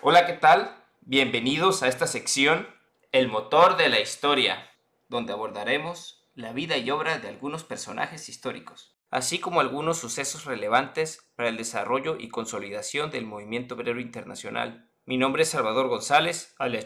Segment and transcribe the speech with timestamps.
[0.00, 0.74] Hola, ¿qué tal?
[1.02, 2.77] Bienvenidos a esta sección
[3.10, 4.70] El motor de la historia,
[5.08, 11.32] donde abordaremos la vida y obra de algunos personajes históricos, así como algunos sucesos relevantes
[11.34, 14.90] para el desarrollo y consolidación del movimiento obrero internacional.
[15.06, 16.84] Mi nombre es Salvador González, alias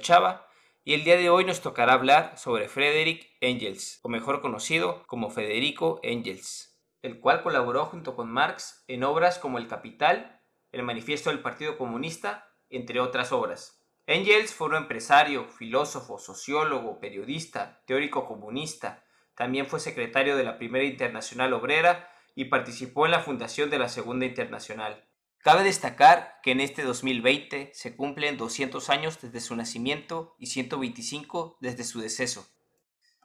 [0.85, 5.29] y el día de hoy nos tocará hablar sobre Frederick Engels, o mejor conocido como
[5.29, 11.31] Federico Engels, el cual colaboró junto con Marx en obras como El Capital, El Manifiesto
[11.31, 13.82] del Partido Comunista, entre otras obras.
[14.07, 19.05] Engels fue un empresario, filósofo, sociólogo, periodista, teórico comunista.
[19.37, 23.89] También fue secretario de la Primera Internacional Obrera y participó en la fundación de la
[23.89, 25.07] Segunda Internacional.
[25.39, 31.59] Cabe destacar que en este 2020 se cumplen 200 años desde su nacimiento y 125
[31.61, 32.49] desde su deceso.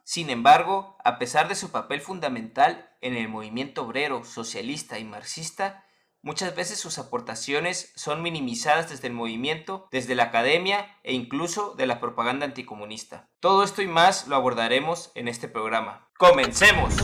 [0.04, 5.84] Sin embargo, a pesar de su papel fundamental en el movimiento obrero, socialista y marxista,
[6.22, 11.86] muchas veces sus aportaciones son minimizadas desde el movimiento, desde la academia e incluso de
[11.86, 13.28] la propaganda anticomunista.
[13.40, 16.08] Todo esto y más lo abordaremos en este programa.
[16.18, 16.94] ¡Comencemos!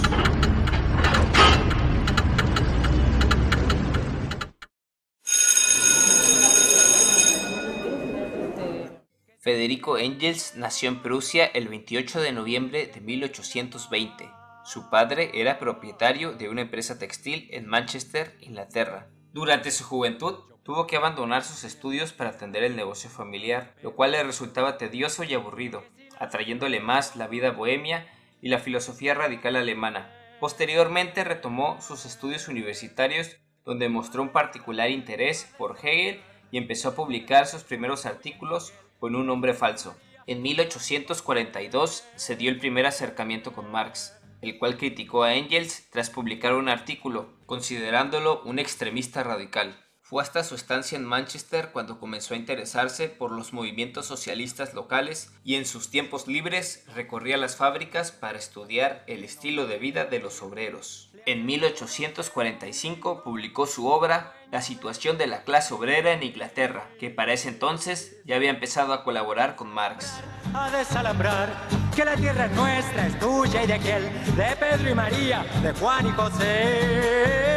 [9.39, 14.44] Federico Engels nació en Prusia el 28 de noviembre de 1820.
[14.65, 19.09] Su padre era propietario de una empresa textil en Manchester, Inglaterra.
[19.35, 24.13] Durante su juventud tuvo que abandonar sus estudios para atender el negocio familiar, lo cual
[24.13, 25.85] le resultaba tedioso y aburrido,
[26.19, 28.07] atrayéndole más la vida bohemia
[28.41, 30.11] y la filosofía radical alemana.
[30.41, 33.37] Posteriormente retomó sus estudios universitarios
[33.67, 39.15] donde mostró un particular interés por Hegel y empezó a publicar sus primeros artículos con
[39.15, 39.95] un nombre falso.
[40.27, 46.11] En 1842 se dio el primer acercamiento con Marx, el cual criticó a Engels tras
[46.11, 49.84] publicar un artículo, considerándolo un extremista radical.
[50.07, 55.33] Fue hasta su estancia en Manchester cuando comenzó a interesarse por los movimientos socialistas locales
[55.45, 60.19] y en sus tiempos libres recorría las fábricas para estudiar el estilo de vida de
[60.19, 61.11] los obreros.
[61.25, 67.33] En 1845 publicó su obra La situación de la clase obrera en Inglaterra, que para
[67.33, 70.21] ese entonces ya había empezado a colaborar con Marx.
[70.53, 71.49] A desalambrar
[71.97, 74.03] que la tierra nuestra, es tuya y de aquel,
[74.37, 77.54] de Pedro y María, de Juan y José.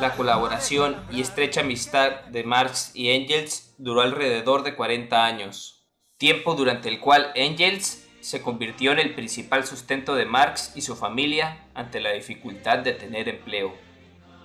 [0.00, 5.86] La colaboración y estrecha amistad de Marx y Engels duró alrededor de 40 años,
[6.18, 10.96] tiempo durante el cual Engels se convirtió en el principal sustento de Marx y su
[10.96, 13.74] familia ante la dificultad de tener empleo.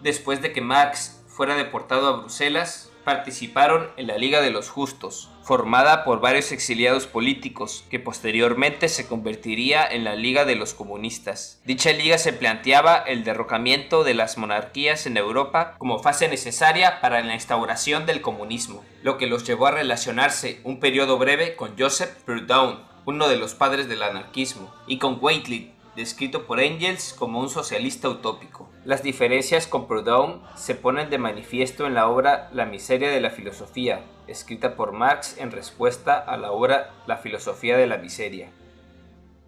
[0.02, 5.30] Después de que Marx fuera deportado a Bruselas, participaron en la Liga de los Justos,
[5.44, 11.62] formada por varios exiliados políticos, que posteriormente se convertiría en la Liga de los Comunistas.
[11.66, 17.22] Dicha liga se planteaba el derrocamiento de las monarquías en Europa como fase necesaria para
[17.22, 22.12] la instauración del comunismo, lo que los llevó a relacionarse un periodo breve con Joseph
[22.26, 27.50] Proudhon, uno de los padres del anarquismo, y con Waitley, descrito por Engels como un
[27.50, 28.70] socialista utópico.
[28.84, 33.30] Las diferencias con Proudhon se ponen de manifiesto en la obra La miseria de la
[33.30, 38.50] filosofía, escrita por Marx en respuesta a la obra La filosofía de la miseria.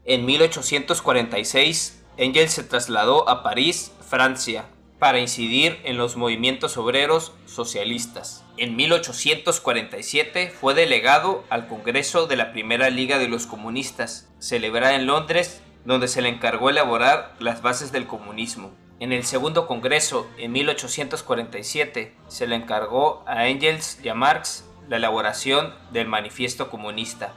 [0.05, 4.65] En 1846, Engels se trasladó a París, Francia,
[4.99, 8.43] para incidir en los movimientos obreros socialistas.
[8.57, 15.07] En 1847 fue delegado al Congreso de la Primera Liga de los Comunistas, celebrada en
[15.07, 18.71] Londres, donde se le encargó elaborar las bases del comunismo.
[18.99, 24.97] En el segundo Congreso, en 1847, se le encargó a Engels y a Marx la
[24.97, 27.33] elaboración del Manifiesto Comunista.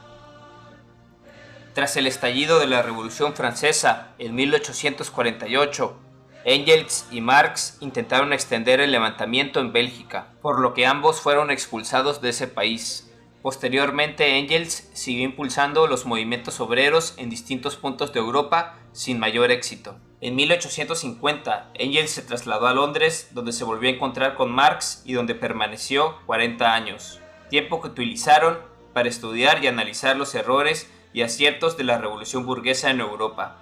[1.74, 5.98] Tras el estallido de la Revolución Francesa en 1848,
[6.44, 12.20] Engels y Marx intentaron extender el levantamiento en Bélgica, por lo que ambos fueron expulsados
[12.20, 13.12] de ese país.
[13.42, 19.98] Posteriormente Engels siguió impulsando los movimientos obreros en distintos puntos de Europa sin mayor éxito.
[20.22, 25.12] En 1850, Engels se trasladó a Londres, donde se volvió a encontrar con Marx y
[25.12, 27.20] donde permaneció 40 años,
[27.50, 28.58] tiempo que utilizaron
[28.94, 33.58] para estudiar y analizar los errores y aciertos de la revolución burguesa en Europa.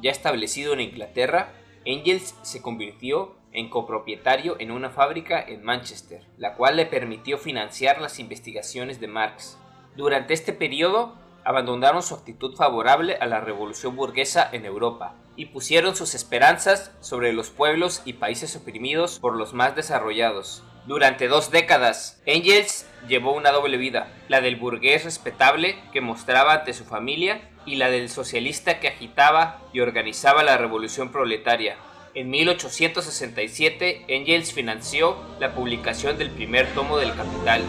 [0.00, 1.52] Ya establecido en Inglaterra,
[1.84, 8.00] Engels se convirtió en copropietario en una fábrica en Manchester, la cual le permitió financiar
[8.00, 9.58] las investigaciones de Marx.
[9.96, 11.16] Durante este periodo,
[11.46, 17.32] abandonaron su actitud favorable a la revolución burguesa en Europa y pusieron sus esperanzas sobre
[17.32, 20.64] los pueblos y países oprimidos por los más desarrollados.
[20.86, 26.72] Durante dos décadas, Engels llevó una doble vida, la del burgués respetable que mostraba ante
[26.72, 31.76] su familia y la del socialista que agitaba y organizaba la revolución proletaria.
[32.14, 37.62] En 1867, Engels financió la publicación del primer tomo del Capital.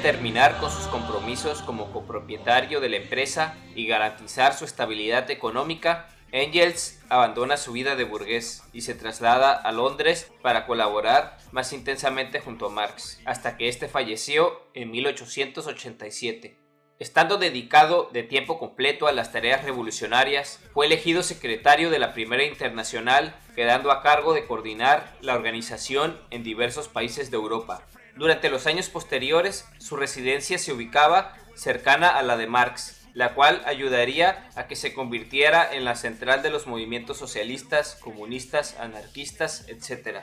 [0.00, 7.02] Terminar con sus compromisos como copropietario de la empresa y garantizar su estabilidad económica, Engels
[7.08, 12.66] abandona su vida de burgués y se traslada a Londres para colaborar más intensamente junto
[12.66, 16.58] a Marx, hasta que éste falleció en 1887.
[16.98, 22.44] Estando dedicado de tiempo completo a las tareas revolucionarias, fue elegido secretario de la Primera
[22.44, 27.86] Internacional, quedando a cargo de coordinar la organización en diversos países de Europa.
[28.16, 33.62] Durante los años posteriores, su residencia se ubicaba cercana a la de Marx, la cual
[33.66, 40.20] ayudaría a que se convirtiera en la central de los movimientos socialistas, comunistas, anarquistas, etc.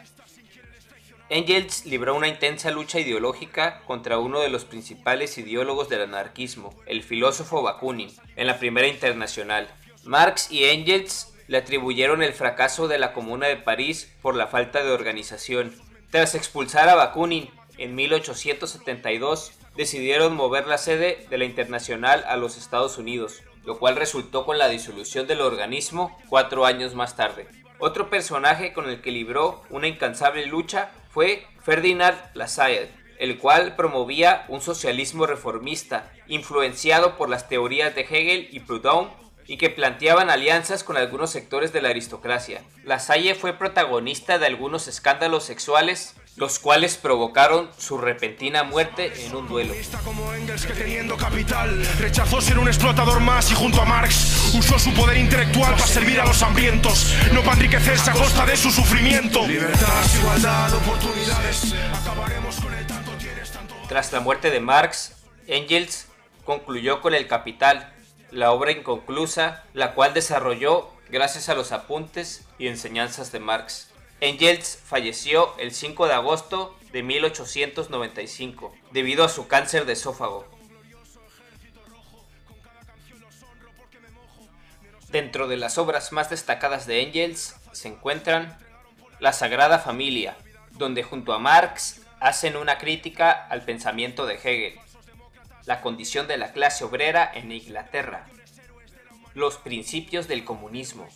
[1.30, 7.04] Engels libró una intensa lucha ideológica contra uno de los principales ideólogos del anarquismo, el
[7.04, 9.68] filósofo Bakunin, en la Primera Internacional.
[10.06, 14.84] Marx y Engels le atribuyeron el fracaso de la Comuna de París por la falta
[14.84, 15.76] de organización.
[16.12, 22.58] Tras expulsar a Bakunin en 1872, decidieron mover la sede de la Internacional a los
[22.58, 27.48] Estados Unidos, lo cual resultó con la disolución del organismo cuatro años más tarde.
[27.80, 32.90] Otro personaje con el que libró una incansable lucha fue Ferdinand Lassalle,
[33.20, 39.10] el cual promovía un socialismo reformista, influenciado por las teorías de Hegel y Proudhon,
[39.48, 42.62] y que planteaban alianzas con algunos sectores de la aristocracia.
[42.84, 49.48] Lasalle fue protagonista de algunos escándalos sexuales los cuales provocaron su repentina muerte en un
[49.48, 49.74] duelo.
[50.04, 54.78] Como Engels que teniendo capital rechazó ser un explotador más y junto a Marx usó
[54.78, 58.70] su poder intelectual para servir a los hambrientos, no para enriquecerse a costa de su
[58.70, 59.48] sufrimiento.
[59.48, 61.74] Libertad, igualdad, oportunidades.
[62.02, 63.76] Acabaremos con el tanto tienes tanto.
[63.90, 65.16] Tras la muerte de Marx,
[65.48, 66.06] Engels
[66.46, 67.92] concluyó con El Capital,
[68.30, 73.90] la obra inconclusa, la cual desarrolló gracias a los apuntes y enseñanzas de Marx.
[74.20, 80.48] Engels falleció el 5 de agosto de 1895 debido a su cáncer de esófago.
[85.10, 88.58] Dentro de las obras más destacadas de Engels se encuentran
[89.20, 90.36] La Sagrada Familia,
[90.72, 94.80] donde junto a Marx hacen una crítica al pensamiento de Hegel,
[95.66, 98.28] la condición de la clase obrera en Inglaterra,
[99.36, 101.08] los principios del comunismo,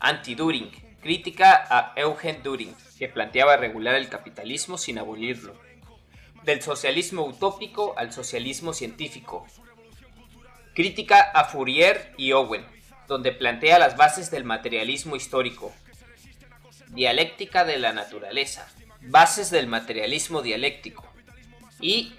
[0.00, 5.58] Anti-During, Crítica a Eugen Düring, que planteaba regular el capitalismo sin abolirlo.
[6.44, 9.46] Del socialismo utópico al socialismo científico.
[10.74, 12.66] Crítica a Fourier y Owen,
[13.08, 15.72] donde plantea las bases del materialismo histórico.
[16.88, 18.68] Dialéctica de la naturaleza.
[19.00, 21.10] Bases del materialismo dialéctico.
[21.80, 22.12] Y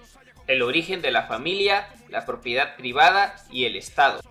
[0.48, 4.22] el origen de la familia, la propiedad privada y el Estado.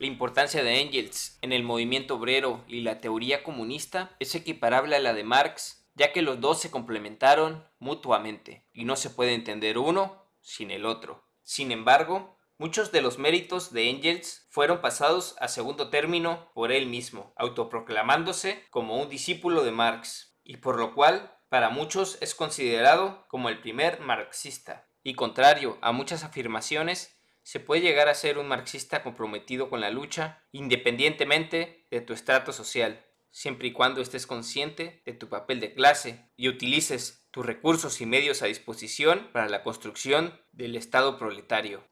[0.00, 4.98] La importancia de Engels en el movimiento obrero y la teoría comunista es equiparable a
[4.98, 9.76] la de Marx, ya que los dos se complementaron mutuamente y no se puede entender
[9.76, 11.22] uno sin el otro.
[11.42, 16.86] Sin embargo, muchos de los méritos de Engels fueron pasados a segundo término por él
[16.86, 23.26] mismo, autoproclamándose como un discípulo de Marx, y por lo cual para muchos es considerado
[23.28, 24.88] como el primer marxista.
[25.02, 29.90] Y contrario a muchas afirmaciones, se puede llegar a ser un marxista comprometido con la
[29.90, 35.74] lucha independientemente de tu estrato social, siempre y cuando estés consciente de tu papel de
[35.74, 41.88] clase y utilices tus recursos y medios a disposición para la construcción del Estado proletario.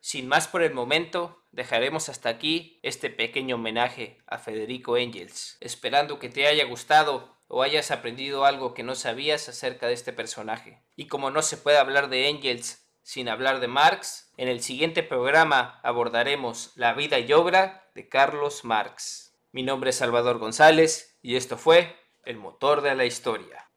[0.00, 6.18] Sin más por el momento, dejaremos hasta aquí este pequeño homenaje a Federico Engels, esperando
[6.18, 10.82] que te haya gustado o hayas aprendido algo que no sabías acerca de este personaje.
[10.96, 15.02] Y como no se puede hablar de Engels sin hablar de Marx, en el siguiente
[15.02, 19.34] programa abordaremos la vida y obra de Carlos Marx.
[19.52, 23.68] Mi nombre es Salvador González y esto fue El motor de la historia.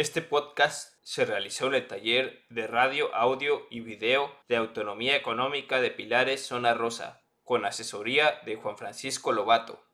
[0.00, 5.78] Este podcast se realizó en el taller de radio, audio y video de autonomía económica
[5.78, 9.84] de Pilares Zona Rosa, con asesoría de Juan Francisco Lobato.